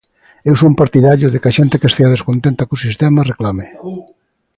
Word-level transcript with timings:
Eu 0.49 0.55
son 0.61 0.79
partidario 0.81 1.27
de 1.31 1.39
que 1.41 1.49
a 1.51 1.55
xente 1.57 1.79
que 1.79 1.89
estea 1.91 2.13
descontenta 2.15 2.67
co 2.67 2.83
sistema 2.85 3.27
reclame. 3.31 3.65